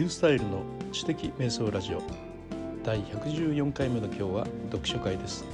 [0.00, 2.02] ュースタイルの知的瞑想ラジオ。
[2.84, 5.44] 第114回目の今日は読書会です。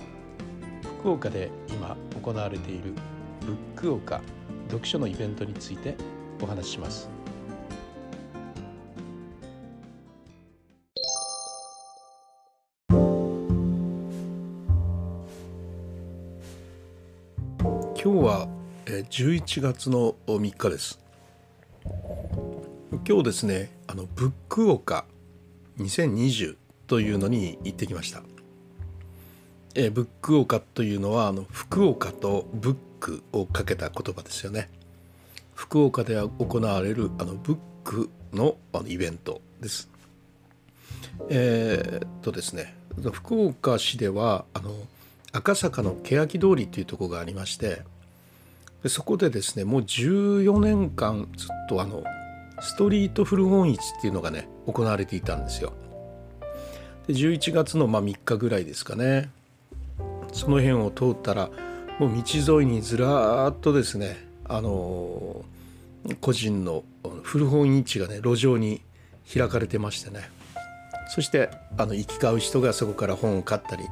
[1.00, 2.92] 福岡で今行われている
[3.40, 4.20] ブックオカ
[4.68, 5.96] 読書のイベントについて
[6.40, 7.10] お話しします。
[12.88, 13.02] 今
[17.96, 18.48] 日は
[18.86, 21.04] 11月の3日です。
[23.08, 25.04] 今日ですねあのブックオカ
[25.78, 26.56] 2020
[26.86, 28.22] というのに行ってきました、
[29.74, 34.70] えブックオカというのはあの福岡とブックをかけた言葉ですよね。
[35.54, 39.90] 福岡で行われるあのブックのあのイベントです。
[41.28, 42.74] えー、っとですね
[43.12, 44.74] 福岡市ではあの
[45.32, 47.82] 赤坂の欅通りというところがありまして
[48.82, 52.02] でそこでですねもう14年間ずっとあの
[52.60, 55.72] ストリート古本市っていうのがね行われていたんですよ。
[57.06, 59.30] で11月のまあ3日ぐらいですかね
[60.32, 61.50] その辺を通ったら
[61.98, 66.84] もう道沿いにずらーっとですねあのー、個人の
[67.22, 68.82] 古本市がね路上に
[69.32, 70.28] 開かれてましてね
[71.08, 73.84] そしてあの行き交う人がそこから本を買ったり、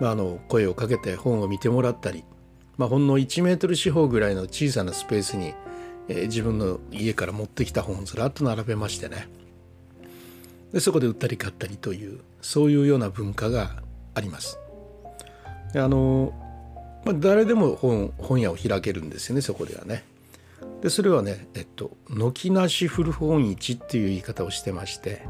[0.00, 2.24] まあ、あの声をかけて本を見てもらったり、
[2.76, 5.54] まあ、ほんの1メートル四方ぐらいの小さなスペースに
[6.08, 9.28] えー、自分の家から持ってきた本をずらっと並べましてね
[10.72, 13.76] でそこで売ったり買ったりというそういうような文化が
[14.14, 14.58] あります。
[15.72, 16.32] であの
[17.04, 20.04] まあ、誰でも本本屋を開けるんですよねそこではね。
[20.80, 25.22] でそれはねえっと軒なし古本市っていう言い方をしてまして、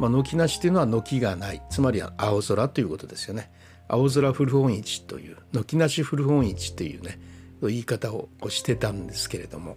[0.00, 3.50] まあ、軒なしっていうのは軒がないつまりは青空ということですよね。
[3.88, 7.18] 青空古本市という軒なし古本市というね
[7.62, 9.76] 言い方をしてたんですけれども。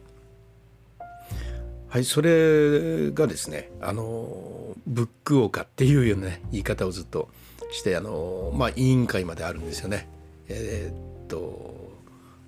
[1.89, 7.29] はい、それがですね、あの、ブックオーカっていうような、ね、言い方をずっと
[7.71, 10.09] して、あの、まあ、委員会まであるんですよね。
[10.49, 11.77] えー、っと、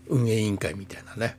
[0.07, 1.37] 運営委員会みたいなね。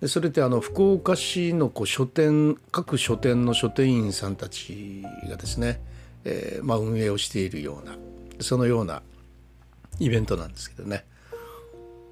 [0.00, 5.80] でそれであの福岡市のこう書店各書店の書店員さんたちがですね、
[6.24, 7.96] えーまあ、運営をしているような
[8.40, 9.02] そのような
[10.00, 11.06] イベントなんですけどね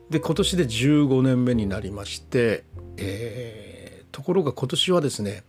[0.09, 2.65] で今年で15年目になりまして、
[2.97, 3.82] えー
[4.13, 5.43] ところが今年はですね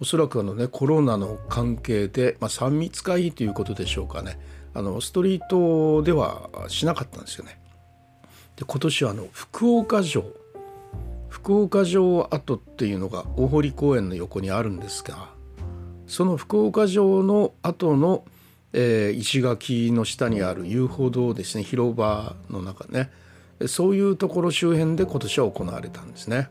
[0.00, 4.38] おそらくあのねコロナの関係で、まあ、3密会ということでしょうかね
[4.74, 7.58] あのストリートではしなかったんですよね。
[8.56, 10.24] で今年はあの福岡城
[11.28, 15.30] 福岡城跡っていうのが大堀公園の横にあるんですが
[16.06, 18.24] その福岡城の跡の、
[18.72, 23.10] えー、石垣の下にある遊歩道ですね広場の中ね
[23.66, 26.48] そういうところ周辺で今年は行われたんですね。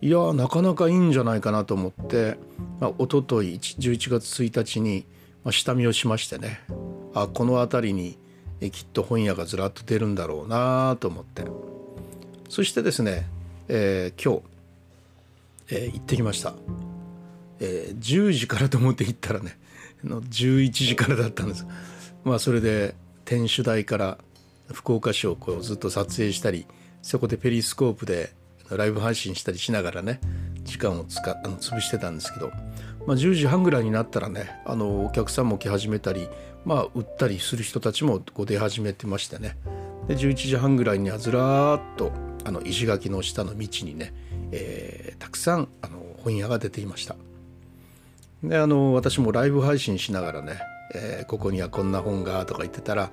[0.00, 2.36] いやなかなかいいんじゃないかなと思って、
[2.80, 5.06] まあ、一昨日11月1日に、
[5.44, 6.60] まあ、下見をしましてね。
[7.14, 8.18] あこの辺りに
[8.60, 11.44] えきっと本屋がずらっと出るんだろうなと思って。
[12.48, 13.26] そしてですね、
[13.68, 14.42] えー、今
[15.68, 16.54] 日、えー、行ってきました、
[17.58, 19.58] えー、10時からと思って行ったらね
[20.04, 21.66] の11時からだったんです。
[22.24, 22.94] まあそれで
[23.24, 24.18] 天守台から
[24.72, 26.66] 福岡市をこうずっと撮影したり
[27.02, 28.32] そこでペリスコープで
[28.70, 30.20] ライブ配信したりしながらね
[30.62, 32.50] 時間を使あの潰してたんですけど、
[33.06, 36.28] まあ、10時半ぐらいになったらねあのお客さんも来始めたり、
[36.64, 39.56] まあ、売ったりする人たちもこう出始めてましてね
[40.08, 42.12] で11時半ぐらいにはずらーっと
[42.44, 44.12] あの石垣の下の道にね、
[44.52, 47.16] えー、たくさんあの本屋が出ていました。
[48.42, 50.60] であの私もライブ配信しながらね
[50.94, 53.10] えー、ここにはこんな本がとか言ってたら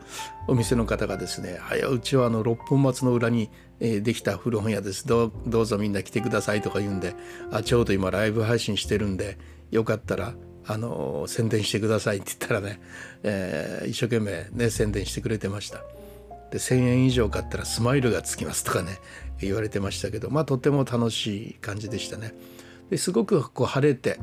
[0.47, 3.50] お店の方がですね「はやうちはあの六本松の裏に、
[3.81, 7.15] えー、できた古本屋ですどうぞみんな来てください」とか言うんで
[7.51, 9.37] あちょうど今ライブ配信してるんで
[9.71, 12.79] よかったらあの宣伝してくださいって言ったらね、
[13.23, 15.79] えー、一生懸命ね宣伝してくれてました。
[16.51, 18.99] で1,000円以上買ったらスマイルがつきますとかね
[19.39, 22.34] 言われてましたけどまあとても楽しい感じでしたね。
[22.89, 24.19] ですごくこう晴れて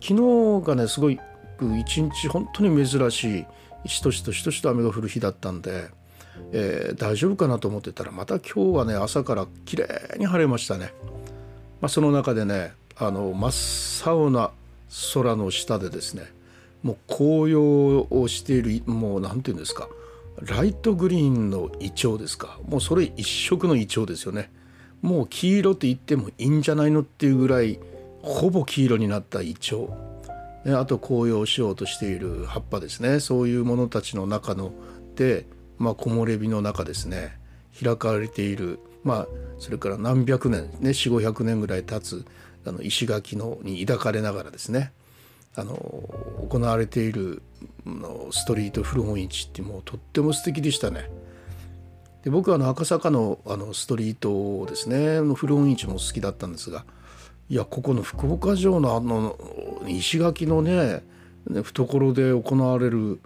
[0.00, 1.18] 昨日がねすごい
[1.56, 3.46] く一日本当に珍し
[3.84, 5.88] いしとしとしとしと雨が降る日だったんで、
[6.52, 10.92] えー、大丈夫かなと思ってたらまた今日はね朝から綺麗に晴れましたね。
[11.80, 14.50] まあ、その中でねあの真っ青な
[15.14, 16.24] 空の下でですね
[16.82, 19.88] もう紅葉をしているもう何て言うんですか
[20.40, 24.50] ライトグリーンのイチョウですかもうそれ一色のイチョウですよね。
[25.02, 27.78] もう黄色って言ってもいいんじゃないのっていうぐらい
[28.22, 30.06] ほぼ黄色になったイチョウ。
[30.74, 33.20] あと紅葉しようとしている葉っぱですね。
[33.20, 34.72] そういうものたちの中の
[35.14, 35.46] で、
[35.78, 37.38] まあ、木漏れ日の中ですね
[37.78, 39.28] 開かれているまあ
[39.58, 42.24] それから何百年ね4500年ぐらい経つ
[42.66, 44.92] あの石垣のに抱かれながらですね
[45.54, 45.74] あの
[46.48, 47.42] 行われている
[47.86, 51.10] のストリート古本市ってもうとっても素敵でしたね。
[52.24, 56.84] で僕はあの赤坂のあのストリートですねの古本市も好きだったんですが
[57.48, 59.38] いやここの福岡城のあの
[59.86, 61.02] 石垣のね
[61.48, 63.20] 懐で行われる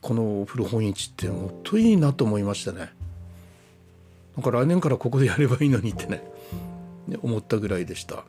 [0.00, 2.92] この古本市ってもっといいなと思いましたね。
[4.36, 6.22] なんか来年からここでやればいいのにってね
[7.22, 8.24] 思ったぐらいでした。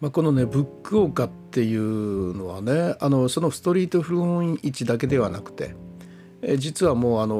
[0.00, 5.74] まあ、このねブックオカっていうのはねあのそのストリート古本市だけではなくて
[6.58, 7.36] 実はもうあの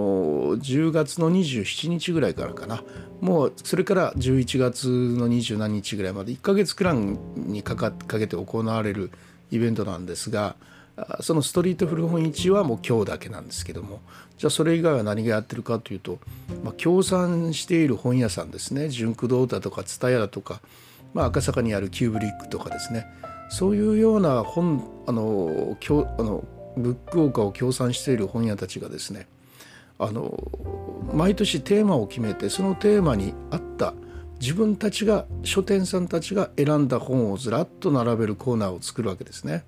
[0.56, 2.82] 10月の27日ぐらいからかな
[3.20, 9.10] もうそれから11月の20何日ぐらいまで1ヶ月くらいにかかかけて行われる
[9.50, 10.56] イベントなんですが
[11.20, 14.00] そのストリート古本市はもう今日だけなんですけども。
[14.38, 16.18] じゃあそれ以外は何がやってるかというと、
[16.64, 18.88] まあ、協賛している本屋さんですね。
[18.88, 20.60] 純駆動だとか蔦屋だとか、
[21.12, 23.06] まあ、赤坂にあるキューブリックとかですね。
[23.48, 25.76] そういうような本あの
[26.18, 26.44] あの
[26.76, 29.28] ブックオーカーを協賛している本屋たちがですね
[29.98, 30.36] あの
[31.12, 33.94] 毎年テーマを決めてそのテーマに合った
[34.40, 39.64] 自分たちが書店さんたちが選んだ本をずらっと並べるコーナーを作るわけですね。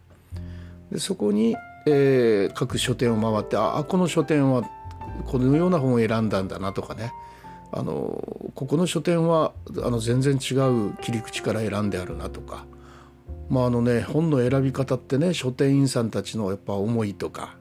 [0.90, 1.56] でそこに、
[1.86, 4.62] えー、各書店を回ってあこの書店は
[5.24, 7.12] このような本を選んだんだなとかね
[7.72, 9.52] あのここの書店は
[9.82, 12.66] あの全然違う切り口から選んであるなとか
[13.48, 17.56] まああのね本の選び方ってね書店員さんたちのやっぱ思いとか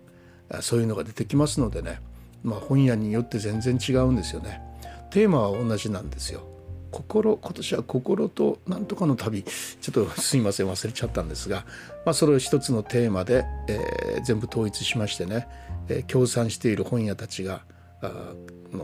[0.61, 1.99] そういうのが出てきますのでね、
[2.43, 4.61] まあ、本屋によって全然違うんですよね。
[5.09, 6.54] テーマは同じなんですよ。
[6.95, 9.43] 心今年は心となんとかの旅。
[9.43, 11.65] ちょっとすいません忘れちゃったんですが、
[12.05, 15.47] まあ、それを一つのテーマで、えー、全部統一しましてね、
[15.89, 17.63] えー、協賛している本屋たちが
[18.01, 18.11] あ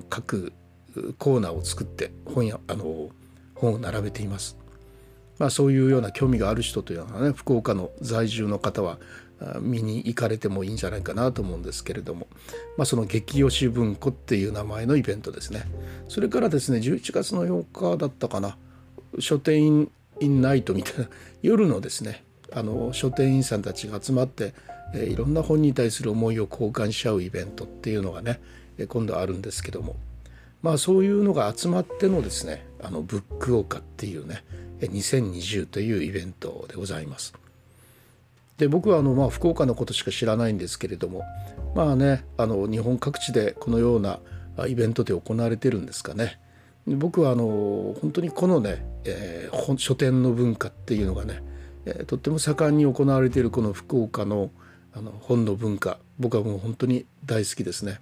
[0.09, 0.51] 各
[1.17, 3.09] コーナーを作って本屋あの
[3.55, 4.57] 本を並べています。
[5.39, 8.99] まあ、そういうような興味がある人というのはね福岡の在住の方は
[9.61, 12.27] 見に行かれてもいいんじゃないかなと思うんですけれども、
[12.77, 15.63] まあ、その激吉文庫っていう名前のイベントですね。
[16.07, 18.57] それからですね11月の8日だったかな。
[19.19, 21.09] 書店員インナイトみたいな
[21.41, 22.23] 夜のですね。
[22.53, 24.53] あの書店員さんたちが集まって、
[24.93, 28.39] えー、いろんな本に対する思いを交換し合うイベントっていうのがね
[28.89, 29.95] 今度あるんですけども。
[30.61, 34.43] まあそういうのが集まってのですねあのブックオーカっていうね
[34.81, 37.33] 2020というイベントでございます。
[38.61, 41.23] で僕はあの、まあ、福岡のことしか知らないんですけれども
[41.73, 44.19] まあねあの日本各地でこのような
[44.67, 46.39] イベントで行われてるんですかね。
[46.85, 51.41] 僕はあの本当にこのね、えー、書店の文化っていうのがね、
[51.85, 54.51] えー、とっても盛んに行われているこの福岡の
[54.93, 57.97] あの本の文化僕はもう本当に大好きですね。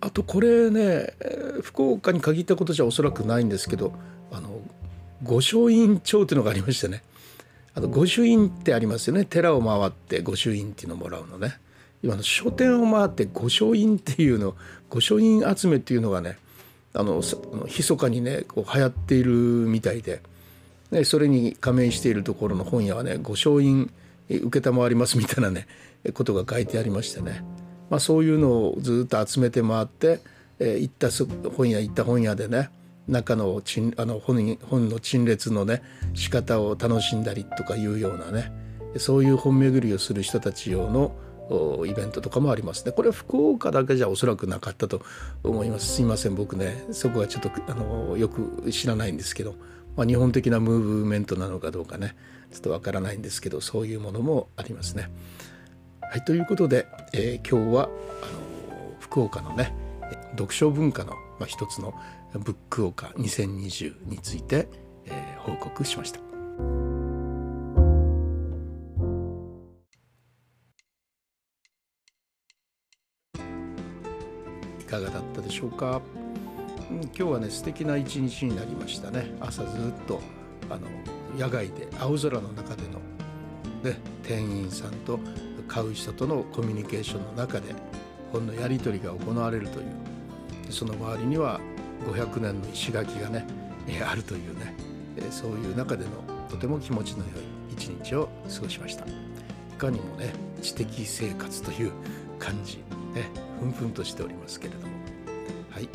[0.00, 1.12] あとこれね
[1.60, 3.92] 福岡に限ったことじゃおそらくないんですけど
[4.32, 4.60] あの
[5.22, 7.02] 御朱印帳っていうのがありましてね
[7.76, 9.26] あと御朱印ってありますよね。
[9.26, 11.58] 寺を回って御朱印っていうのをもらうのね。
[12.02, 14.54] 今の書店を回って御書印っていうの
[14.88, 16.38] 御書印集めっていうのがね
[16.94, 17.22] あの
[17.66, 20.22] 密かにねこう流行っているみたいで、
[20.90, 23.90] ね、それに加盟しているところの本屋はね御書印
[24.28, 25.66] 承りますみたいなね
[26.14, 27.44] ことが書いてありましてね、
[27.90, 30.20] まあ、そういうのをずっと集めて回って、
[30.58, 32.70] えー、行った本屋行った本屋でね
[33.08, 33.62] 中の
[33.96, 35.82] あの本本の陳列のね
[36.14, 38.52] 仕方を楽しんだりとかいうようなね
[38.98, 41.14] そういう本巡りをする人たち用の
[41.86, 42.92] イベントとかもありますね。
[42.92, 45.02] これは福岡だけじゃおそらくなかったと
[45.44, 45.94] 思います。
[45.94, 49.54] すいません僕ねそこはちょっとあのよく知らないんですけど、
[49.96, 52.16] まあ、日本的なムーブメントなのかどうかね
[52.50, 55.10] ちょっとわからないんですけどそういうものもありますね。
[56.00, 59.72] はいということで、えー、今日はあの福岡のね
[60.32, 61.94] 読書文化の、まあ、一つの
[62.34, 64.68] ブックオカ2020について、
[65.06, 66.20] えー、報告しました。
[74.80, 76.00] いかがだったでしょうか？
[76.90, 79.34] 今日はね素敵な一日になりましたね。
[79.40, 80.20] 朝ずっと
[80.70, 80.86] あの
[81.36, 83.00] 野外で青空の中での、
[83.82, 85.18] ね、店員さんと
[85.66, 87.74] 買う人とのコミュニケーションの中で
[88.32, 89.86] 本のやり取りが行われるという
[90.70, 91.60] その周りには
[92.06, 93.44] 500年の石垣がね、
[93.88, 94.74] えあるというね、
[95.16, 96.10] えそういう中での
[96.48, 97.26] とても気持ちの良い
[97.72, 99.04] 一日を過ごしました。
[99.04, 99.08] い
[99.78, 100.32] かにもね
[100.62, 101.92] 知的生活という
[102.38, 102.78] 感じ
[103.14, 104.86] ねふんふんとしておりますけれども。
[105.70, 105.88] はい。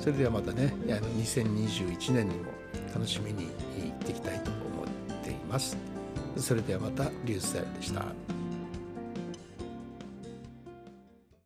[0.00, 2.50] それではまたねあの2021年にも
[2.92, 3.48] 楽しみに
[3.78, 4.84] 行っていきたいと思
[5.20, 5.76] っています。
[6.36, 8.33] それではまたリュースタイルでした。